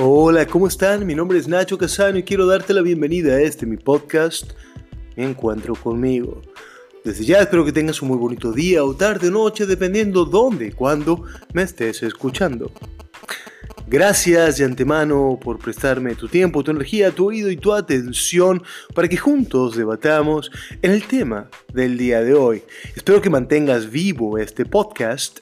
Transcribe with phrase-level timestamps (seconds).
[0.00, 1.04] Hola, ¿cómo están?
[1.04, 4.52] Mi nombre es Nacho Casano y quiero darte la bienvenida a este mi podcast,
[5.16, 6.40] Mi Encuentro conmigo.
[7.04, 10.68] Desde ya espero que tengas un muy bonito día o tarde o noche, dependiendo dónde
[10.68, 12.70] y cuándo me estés escuchando.
[13.88, 18.62] Gracias de antemano por prestarme tu tiempo, tu energía, tu oído y tu atención
[18.94, 22.62] para que juntos debatamos en el tema del día de hoy.
[22.94, 25.40] Espero que mantengas vivo este podcast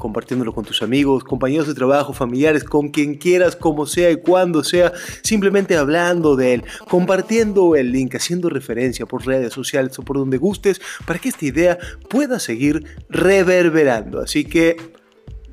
[0.00, 4.64] compartiéndolo con tus amigos, compañeros de trabajo, familiares, con quien quieras, como sea y cuando
[4.64, 10.16] sea, simplemente hablando de él, compartiendo el link, haciendo referencia por redes sociales o por
[10.16, 14.20] donde gustes, para que esta idea pueda seguir reverberando.
[14.20, 14.76] Así que,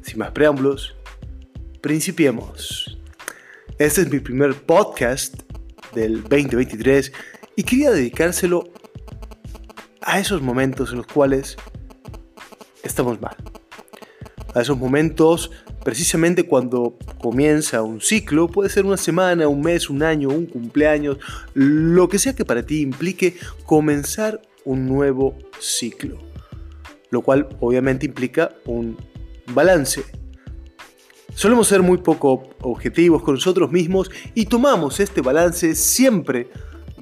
[0.01, 0.95] sin más preámbulos,
[1.81, 2.97] principiemos.
[3.77, 5.43] Este es mi primer podcast
[5.93, 7.11] del 2023
[7.55, 8.71] y quería dedicárselo
[10.01, 11.57] a esos momentos en los cuales
[12.83, 13.35] estamos mal
[14.57, 15.51] a esos momentos,
[15.83, 21.17] precisamente cuando comienza un ciclo, puede ser una semana, un mes, un año, un cumpleaños,
[21.53, 26.17] lo que sea que para ti implique comenzar un nuevo ciclo,
[27.11, 28.97] lo cual obviamente implica un
[29.53, 30.03] balance.
[31.35, 36.49] Solemos ser muy poco objetivos con nosotros mismos y tomamos este balance siempre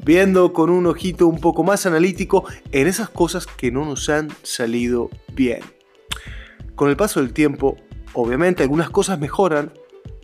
[0.04, 4.28] viendo con un ojito un poco más analítico en esas cosas que no nos han
[4.44, 5.75] salido bien.
[6.76, 7.78] Con el paso del tiempo,
[8.14, 9.72] obviamente algunas cosas mejoran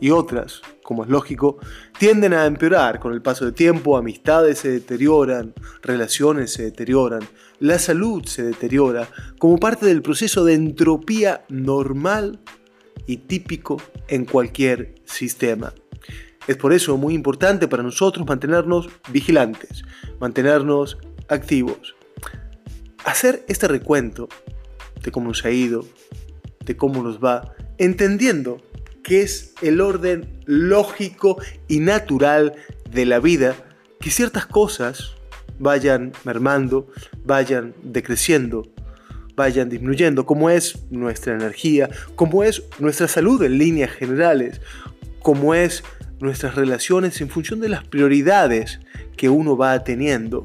[0.01, 1.57] y otras, como es lógico,
[1.97, 2.99] tienden a empeorar.
[2.99, 7.21] Con el paso del tiempo, amistades se deterioran, relaciones se deterioran,
[7.59, 9.07] la salud se deteriora,
[9.39, 12.39] como parte del proceso de entropía normal
[13.05, 15.73] y típico en cualquier sistema.
[16.47, 19.83] Es por eso muy importante para nosotros mantenernos vigilantes,
[20.19, 20.97] mantenernos
[21.29, 21.95] activos.
[23.05, 24.27] Hacer este recuento
[25.01, 25.85] de cómo nos ha ido,
[26.65, 28.61] de cómo nos va, entendiendo
[29.03, 32.53] que es el orden lógico y natural
[32.89, 33.55] de la vida,
[33.99, 35.15] que ciertas cosas
[35.59, 36.87] vayan mermando,
[37.23, 38.67] vayan decreciendo,
[39.35, 44.61] vayan disminuyendo, como es nuestra energía, como es nuestra salud en líneas generales,
[45.21, 45.83] como es
[46.19, 48.79] nuestras relaciones en función de las prioridades
[49.17, 50.43] que uno va teniendo,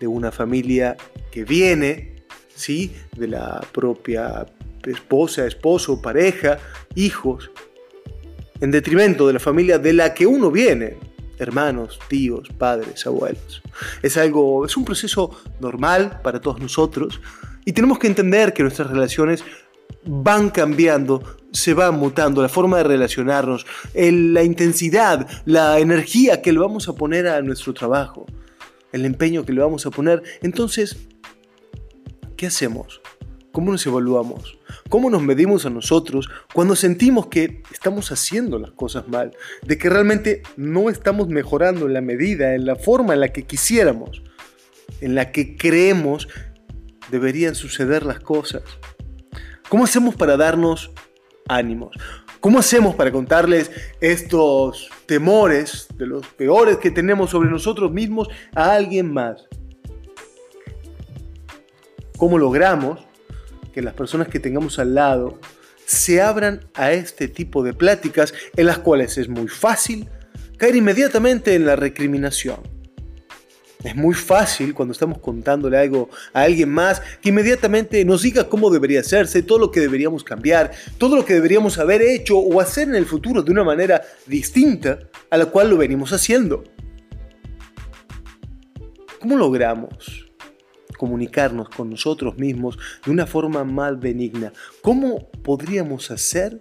[0.00, 0.96] de una familia
[1.30, 2.17] que viene
[2.58, 2.92] ¿sí?
[3.16, 4.46] de la propia
[4.84, 6.58] esposa, esposo, pareja,
[6.94, 7.50] hijos,
[8.60, 10.96] en detrimento de la familia de la que uno viene,
[11.38, 13.62] hermanos, tíos, padres, abuelos.
[14.02, 15.30] Es algo, es un proceso
[15.60, 17.20] normal para todos nosotros
[17.64, 19.44] y tenemos que entender que nuestras relaciones
[20.04, 26.58] van cambiando, se van mutando, la forma de relacionarnos, la intensidad, la energía que le
[26.58, 28.26] vamos a poner a nuestro trabajo,
[28.92, 30.22] el empeño que le vamos a poner.
[30.42, 31.07] Entonces,
[32.38, 33.00] ¿Qué hacemos?
[33.50, 34.60] ¿Cómo nos evaluamos?
[34.88, 39.32] ¿Cómo nos medimos a nosotros cuando sentimos que estamos haciendo las cosas mal?
[39.66, 43.42] De que realmente no estamos mejorando en la medida, en la forma en la que
[43.42, 44.22] quisiéramos,
[45.00, 46.28] en la que creemos
[47.10, 48.62] deberían suceder las cosas.
[49.68, 50.92] ¿Cómo hacemos para darnos
[51.48, 51.96] ánimos?
[52.38, 58.74] ¿Cómo hacemos para contarles estos temores de los peores que tenemos sobre nosotros mismos a
[58.74, 59.48] alguien más?
[62.18, 63.00] Cómo logramos
[63.72, 65.38] que las personas que tengamos al lado
[65.86, 70.10] se abran a este tipo de pláticas en las cuales es muy fácil
[70.58, 72.60] caer inmediatamente en la recriminación.
[73.84, 78.70] Es muy fácil cuando estamos contándole algo a alguien más que inmediatamente nos diga cómo
[78.70, 82.88] debería hacerse, todo lo que deberíamos cambiar, todo lo que deberíamos haber hecho o hacer
[82.88, 84.98] en el futuro de una manera distinta
[85.30, 86.64] a la cual lo venimos haciendo.
[89.20, 90.27] ¿Cómo logramos
[90.98, 94.52] comunicarnos con nosotros mismos de una forma más benigna.
[94.82, 96.60] ¿Cómo podríamos hacer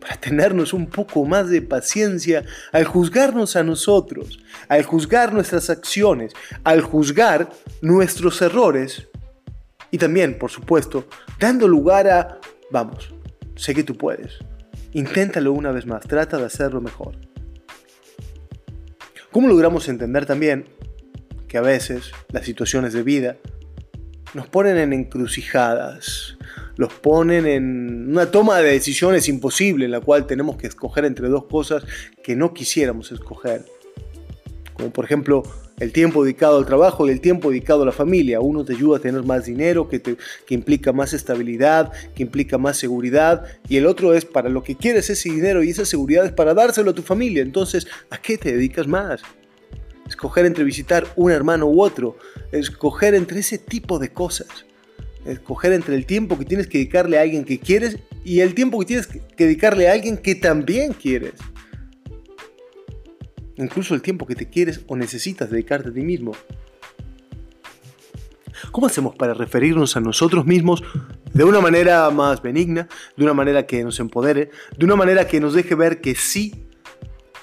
[0.00, 6.32] para tenernos un poco más de paciencia al juzgarnos a nosotros, al juzgar nuestras acciones,
[6.64, 7.50] al juzgar
[7.82, 9.08] nuestros errores
[9.90, 11.06] y también, por supuesto,
[11.38, 13.12] dando lugar a, vamos,
[13.56, 14.38] sé que tú puedes,
[14.92, 17.16] inténtalo una vez más, trata de hacerlo mejor.
[19.30, 20.66] ¿Cómo logramos entender también
[21.48, 23.36] que a veces las situaciones de vida
[24.34, 26.36] nos ponen en encrucijadas,
[26.76, 31.28] los ponen en una toma de decisiones imposible en la cual tenemos que escoger entre
[31.28, 31.84] dos cosas
[32.22, 33.64] que no quisiéramos escoger.
[34.74, 35.42] Como por ejemplo
[35.80, 38.40] el tiempo dedicado al trabajo y el tiempo dedicado a la familia.
[38.40, 42.76] Uno te ayuda a tener más dinero, que, que implica más estabilidad, que implica más
[42.76, 46.32] seguridad, y el otro es para lo que quieres ese dinero y esa seguridad es
[46.32, 47.42] para dárselo a tu familia.
[47.42, 49.22] Entonces, ¿a qué te dedicas más?
[50.08, 52.16] Escoger entre visitar un hermano u otro,
[52.50, 54.48] escoger entre ese tipo de cosas,
[55.24, 58.78] escoger entre el tiempo que tienes que dedicarle a alguien que quieres y el tiempo
[58.80, 61.34] que tienes que dedicarle a alguien que también quieres.
[63.56, 66.32] Incluso el tiempo que te quieres o necesitas dedicarte a ti mismo.
[68.72, 70.82] ¿Cómo hacemos para referirnos a nosotros mismos
[71.32, 75.40] de una manera más benigna, de una manera que nos empodere, de una manera que
[75.40, 76.66] nos deje ver que sí,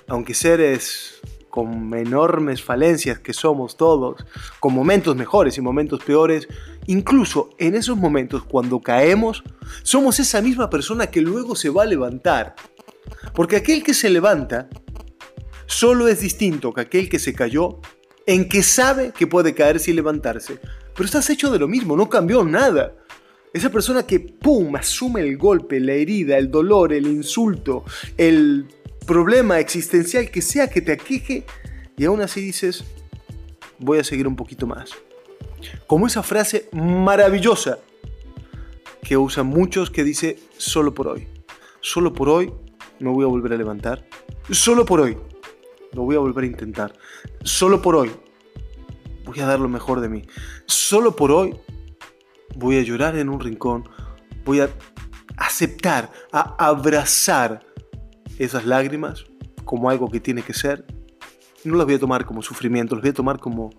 [0.07, 1.21] aunque seres
[1.55, 4.25] con enormes falencias que somos todos,
[4.59, 6.49] con momentos mejores y momentos peores,
[6.85, 9.41] incluso en esos momentos cuando caemos,
[9.81, 12.55] somos esa misma persona que luego se va a levantar.
[13.33, 14.67] Porque aquel que se levanta
[15.65, 17.79] solo es distinto que aquel que se cayó
[18.25, 20.59] en que sabe que puede caerse y levantarse.
[20.93, 22.95] Pero estás hecho de lo mismo, no cambió nada.
[23.53, 27.85] Esa persona que, ¡pum!, asume el golpe, la herida, el dolor, el insulto,
[28.17, 28.67] el
[29.05, 31.45] problema existencial que sea que te aqueje
[31.97, 32.83] y aún así dices,
[33.79, 34.91] voy a seguir un poquito más.
[35.87, 37.79] Como esa frase maravillosa
[39.01, 41.27] que usan muchos que dice, solo por hoy.
[41.81, 42.51] Solo por hoy
[42.99, 44.05] me voy a volver a levantar.
[44.49, 45.17] Solo por hoy
[45.93, 46.93] lo voy a volver a intentar.
[47.43, 48.11] Solo por hoy
[49.23, 50.23] voy a dar lo mejor de mí.
[50.65, 51.55] Solo por hoy
[52.55, 53.87] voy a llorar en un rincón.
[54.43, 54.69] Voy a
[55.37, 57.65] aceptar, a abrazar
[58.39, 59.25] esas lágrimas
[59.63, 60.85] como algo que tiene que ser.
[61.63, 63.71] No las voy a tomar como sufrimiento, las voy a tomar como,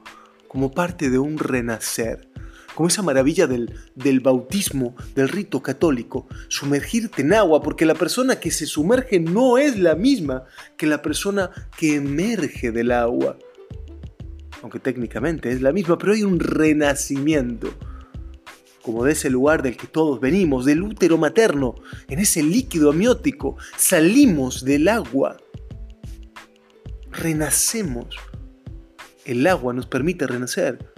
[0.49, 2.29] como parte de un renacer.
[2.75, 8.39] Como esa maravilla del, del bautismo, del rito católico, sumergirte en agua, porque la persona
[8.39, 10.45] que se sumerge no es la misma
[10.77, 13.39] que la persona que emerge del agua.
[14.63, 17.73] Aunque técnicamente es la misma, pero hay un renacimiento
[18.87, 21.75] como de ese lugar del que todos venimos, del útero materno,
[22.09, 25.39] en ese líquido amiótico, salimos del agua,
[27.11, 28.15] renacemos.
[29.25, 30.93] El agua nos permite renacer.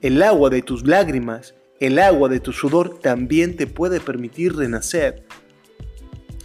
[0.00, 5.26] El agua de tus lágrimas, el agua de tu sudor también te puede permitir renacer.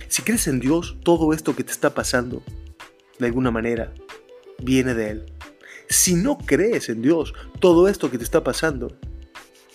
[0.10, 2.44] Si crees en Dios, todo esto que te está pasando,
[3.20, 3.94] de alguna manera,
[4.62, 5.34] viene de Él.
[5.88, 8.98] Si no crees en Dios, todo esto que te está pasando,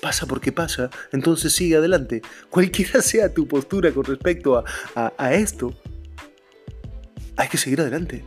[0.00, 2.22] pasa porque pasa, entonces sigue adelante.
[2.50, 4.62] Cualquiera sea tu postura con respecto
[4.94, 5.74] a, esto,
[7.36, 8.24] hay que seguir adelante.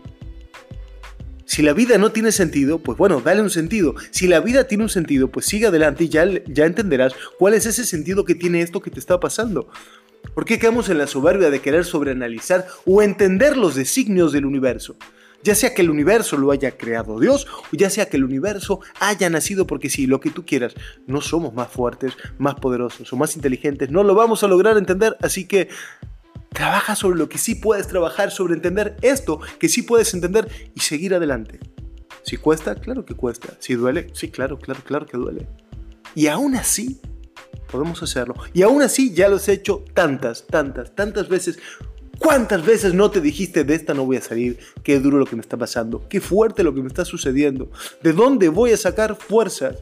[1.46, 3.96] Si la vida no tiene sentido, pues bueno, dale un sentido.
[4.12, 7.66] Si la vida tiene un sentido, pues sigue adelante y ya, ya entenderás cuál es
[7.66, 9.70] ese sentido que tiene esto que te está pasando.
[10.34, 14.96] ¿Por qué quedamos en la soberbia de querer sobreanalizar o entender los designios del universo?
[15.44, 18.82] Ya sea que el universo lo haya creado Dios o ya sea que el universo
[19.00, 20.76] haya nacido porque sí, lo que tú quieras.
[21.08, 23.90] No somos más fuertes, más poderosos o más inteligentes.
[23.90, 25.70] No lo vamos a lograr entender, así que
[26.50, 30.82] trabaja sobre lo que sí puedes trabajar, sobre entender esto que sí puedes entender y
[30.82, 31.60] seguir adelante.
[32.24, 33.56] Si cuesta, claro que cuesta.
[33.60, 35.48] Si duele, sí, claro, claro, claro que duele.
[36.14, 37.02] Y aún así,
[37.72, 38.36] podemos hacerlo.
[38.54, 41.58] Y aún así ya lo has hecho tantas, tantas, tantas veces
[42.22, 44.60] ¿Cuántas veces no te dijiste de esta no voy a salir?
[44.84, 47.72] Qué duro lo que me está pasando, qué fuerte lo que me está sucediendo,
[48.04, 49.78] ¿de dónde voy a sacar fuerzas?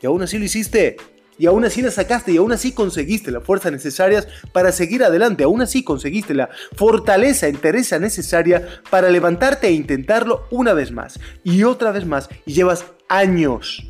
[0.00, 0.96] Y aún así lo hiciste,
[1.36, 5.44] y aún así la sacaste, y aún así conseguiste las fuerzas necesarias para seguir adelante,
[5.44, 11.64] aún así conseguiste la fortaleza, entereza necesaria para levantarte e intentarlo una vez más, y
[11.64, 13.86] otra vez más, y llevas años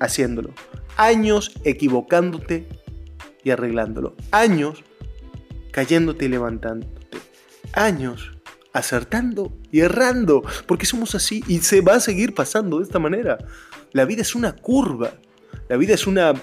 [0.00, 0.52] haciéndolo,
[0.96, 2.66] años equivocándote
[3.44, 4.82] y arreglándolo, años
[5.70, 7.18] cayéndote y levantándote.
[7.72, 8.32] Años
[8.72, 13.38] acertando y errando, porque somos así y se va a seguir pasando de esta manera.
[13.92, 15.14] La vida es una curva,
[15.68, 16.34] la vida es una,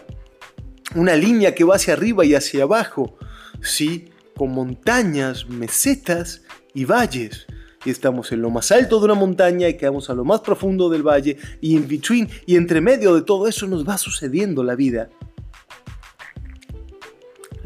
[0.95, 3.17] una línea que va hacia arriba y hacia abajo,
[3.61, 4.09] ¿sí?
[4.35, 6.43] con montañas, mesetas
[6.73, 7.47] y valles.
[7.85, 10.89] Y estamos en lo más alto de una montaña y quedamos a lo más profundo
[10.89, 14.75] del valle y en between y entre medio de todo eso nos va sucediendo la
[14.75, 15.09] vida.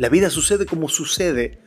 [0.02, 1.60] La vida sucede como sucede,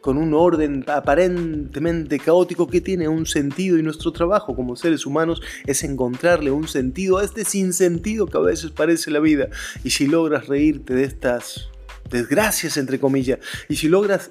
[0.00, 5.42] con un orden aparentemente caótico que tiene un sentido y nuestro trabajo como seres humanos
[5.66, 9.48] es encontrarle un sentido a este sinsentido que a veces parece la vida.
[9.82, 11.68] Y si logras reírte de estas
[12.08, 14.30] desgracias, entre comillas, y si logras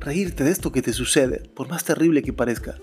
[0.00, 2.80] reírte de esto que te sucede, por más terrible que parezca,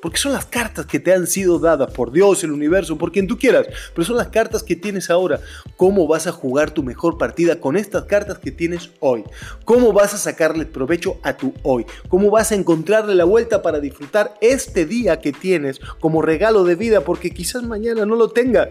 [0.00, 3.26] porque son las cartas que te han sido dadas por Dios, el universo, por quien
[3.26, 3.66] tú quieras.
[3.94, 5.40] Pero son las cartas que tienes ahora.
[5.76, 9.24] ¿Cómo vas a jugar tu mejor partida con estas cartas que tienes hoy?
[9.64, 11.86] ¿Cómo vas a sacarle provecho a tu hoy?
[12.08, 16.74] ¿Cómo vas a encontrarle la vuelta para disfrutar este día que tienes como regalo de
[16.74, 17.02] vida?
[17.02, 18.68] Porque quizás mañana no lo tengas.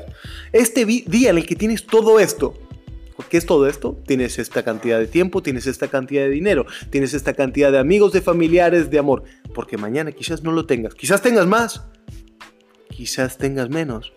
[0.51, 2.53] Este día en el que tienes todo esto
[3.23, 4.01] ¿Qué es todo esto?
[4.05, 8.13] Tienes esta cantidad de tiempo, tienes esta cantidad de dinero, tienes esta cantidad de amigos,
[8.13, 9.23] de familiares, de amor.
[9.55, 10.93] Porque mañana quizás no lo tengas.
[10.93, 11.81] Quizás tengas más.
[12.89, 14.13] Quizás tengas menos.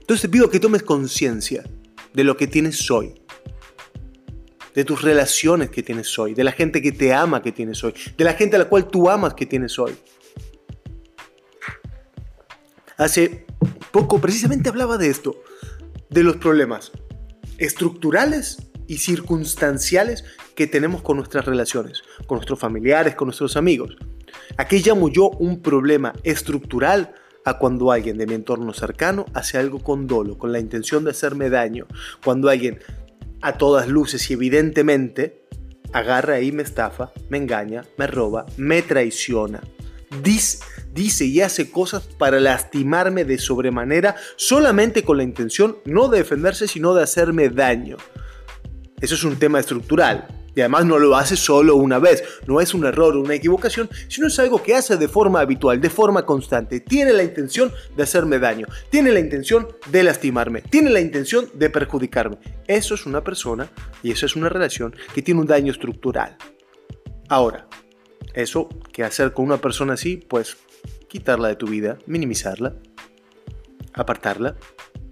[0.00, 1.64] Entonces te pido que tomes conciencia
[2.12, 3.14] de lo que tienes hoy.
[4.74, 7.94] de tus relaciones que tienes hoy, de la gente que te ama que tienes hoy,
[8.16, 9.92] de la gente a la cual tú amas que tienes hoy.
[12.96, 13.44] Hace
[13.90, 15.42] poco precisamente hablaba de esto,
[16.10, 16.92] de los problemas
[17.58, 20.24] estructurales y circunstanciales
[20.54, 23.96] que tenemos con nuestras relaciones, con nuestros familiares, con nuestros amigos.
[24.56, 29.80] Aquí llamo yo un problema estructural a cuando alguien de mi entorno cercano hace algo
[29.80, 31.86] con dolo, con la intención de hacerme daño.
[32.24, 32.78] Cuando alguien
[33.40, 35.44] a todas luces y evidentemente
[35.92, 39.60] agarra y me estafa, me engaña, me roba, me traiciona.
[40.22, 40.58] Dice,
[40.92, 46.66] dice y hace cosas para lastimarme de sobremanera solamente con la intención no de defenderse
[46.66, 47.96] sino de hacerme daño.
[49.00, 50.26] Eso es un tema estructural.
[50.58, 53.88] Y además no lo hace solo una vez, no es un error o una equivocación,
[54.08, 56.80] sino es algo que hace de forma habitual, de forma constante.
[56.80, 61.70] Tiene la intención de hacerme daño, tiene la intención de lastimarme, tiene la intención de
[61.70, 62.38] perjudicarme.
[62.66, 63.70] Eso es una persona
[64.02, 66.36] y eso es una relación que tiene un daño estructural.
[67.28, 67.68] Ahora,
[68.42, 70.56] eso que hacer con una persona así, pues
[71.08, 72.74] quitarla de tu vida, minimizarla,
[73.94, 74.56] apartarla,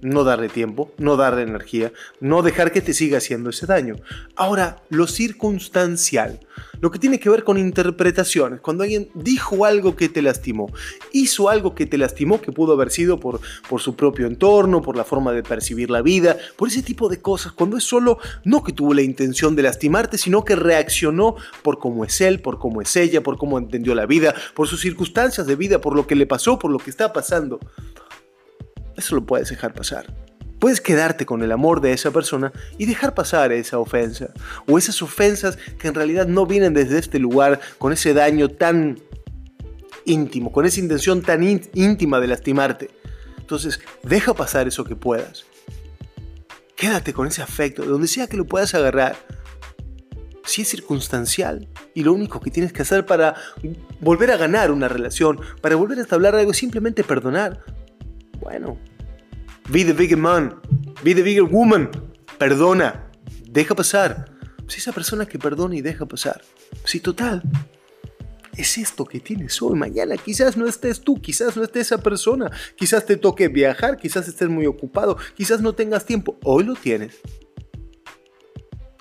[0.06, 3.96] no darle tiempo, no darle energía, no dejar que te siga haciendo ese daño.
[4.36, 6.40] Ahora, lo circunstancial,
[6.80, 10.70] lo que tiene que ver con interpretaciones, cuando alguien dijo algo que te lastimó,
[11.12, 14.96] hizo algo que te lastimó, que pudo haber sido por, por su propio entorno, por
[14.96, 18.62] la forma de percibir la vida, por ese tipo de cosas, cuando es solo no
[18.62, 22.80] que tuvo la intención de lastimarte, sino que reaccionó por cómo es él, por cómo
[22.80, 26.14] es ella, por cómo entendió la vida, por sus circunstancias de vida, por lo que
[26.14, 27.58] le pasó, por lo que está pasando
[28.96, 30.12] eso lo puedes dejar pasar.
[30.58, 34.30] Puedes quedarte con el amor de esa persona y dejar pasar esa ofensa.
[34.66, 38.98] O esas ofensas que en realidad no vienen desde este lugar, con ese daño tan
[40.06, 42.90] íntimo, con esa intención tan íntima de lastimarte.
[43.38, 45.44] Entonces, deja pasar eso que puedas.
[46.74, 49.16] Quédate con ese afecto, de donde sea que lo puedas agarrar.
[50.44, 53.34] Si es circunstancial y lo único que tienes que hacer para
[54.00, 57.64] volver a ganar una relación, para volver a establecer algo, es simplemente perdonar,
[58.40, 58.78] bueno,
[59.70, 60.60] be the bigger man,
[61.02, 61.90] be the bigger woman.
[62.38, 63.10] Perdona,
[63.48, 64.36] deja pasar.
[64.68, 66.42] Si esa persona que perdona y deja pasar.
[66.84, 67.42] Si total,
[68.56, 69.74] es esto que tienes hoy.
[69.74, 74.28] Mañana quizás no estés tú, quizás no esté esa persona, quizás te toque viajar, quizás
[74.28, 76.38] estés muy ocupado, quizás no tengas tiempo.
[76.42, 77.20] Hoy lo tienes.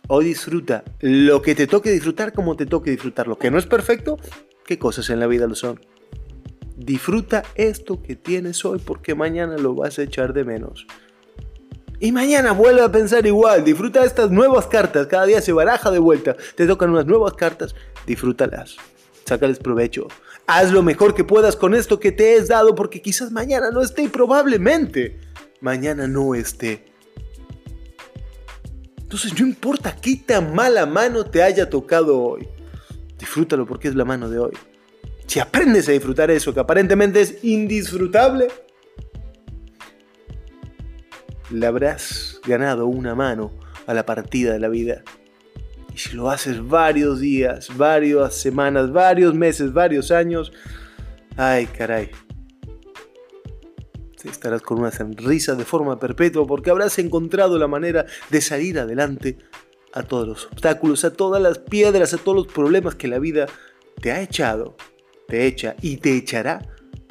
[0.07, 3.27] Hoy disfruta lo que te toque disfrutar como te toque disfrutar.
[3.27, 4.17] Lo que no es perfecto,
[4.65, 5.79] ¿qué cosas en la vida lo son?
[6.77, 10.85] Disfruta esto que tienes hoy porque mañana lo vas a echar de menos.
[11.99, 15.99] Y mañana vuelve a pensar igual, disfruta estas nuevas cartas, cada día se baraja de
[15.99, 17.73] vuelta, te tocan unas nuevas cartas,
[18.05, 18.75] disfrútalas,
[19.23, 20.09] sácales provecho,
[20.45, 23.81] haz lo mejor que puedas con esto que te he dado porque quizás mañana no
[23.81, 25.21] esté y probablemente
[25.61, 26.85] mañana no esté.
[28.97, 32.45] Entonces no importa qué tan mala mano te haya tocado hoy,
[33.17, 34.53] disfrútalo porque es la mano de hoy.
[35.27, 38.47] Si aprendes a disfrutar eso, que aparentemente es indisfrutable,
[41.51, 43.51] le habrás ganado una mano
[43.87, 45.03] a la partida de la vida.
[45.93, 50.51] Y si lo haces varios días, varias semanas, varios meses, varios años,
[51.37, 52.11] ay caray,
[54.29, 59.37] estarás con una sonrisa de forma perpetua porque habrás encontrado la manera de salir adelante
[59.93, 63.47] a todos los obstáculos, a todas las piedras, a todos los problemas que la vida
[64.01, 64.75] te ha echado
[65.27, 66.61] te echa y te echará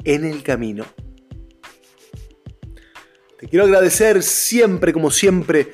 [0.03, 0.85] en el camino.
[3.39, 5.71] Te quiero agradecer siempre, como siempre,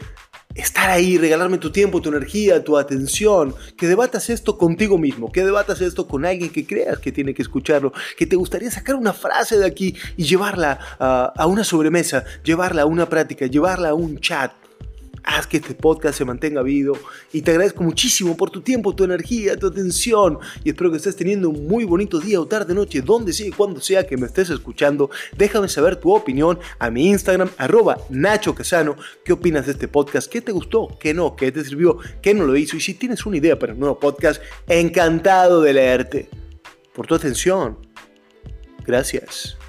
[0.55, 5.43] estar ahí, regalarme tu tiempo, tu energía, tu atención, que debatas esto contigo mismo, que
[5.43, 9.13] debatas esto con alguien que creas que tiene que escucharlo, que te gustaría sacar una
[9.13, 14.19] frase de aquí y llevarla a, una sobremesa, llevarla a una práctica, llevarla a un
[14.19, 14.51] chat,
[15.23, 16.97] haz que este podcast se mantenga vivo
[17.31, 21.15] y te agradezco muchísimo por tu tiempo, tu energía, tu atención y espero que estés
[21.15, 24.27] teniendo un muy bonito día o tarde, noche, donde sea y cuando sea que me
[24.27, 25.09] estés escuchando.
[25.37, 28.95] Déjame saber tu opinión a mi Instagram, arroba Nacho Casano.
[29.23, 30.31] ¿Qué opinas de este podcast?
[30.31, 30.97] ¿Qué te gustó?
[30.99, 31.35] ¿Qué no?
[31.35, 31.97] ¿Qué te sirvió?
[32.21, 32.75] ¿Qué no lo hizo?
[32.77, 36.29] Y si tienes una idea para un nuevo podcast, encantado de leerte.
[36.93, 37.77] Por tu atención.
[38.85, 39.60] Gracias.